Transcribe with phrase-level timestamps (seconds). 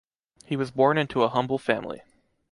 [0.47, 2.01] He was born into a humble family.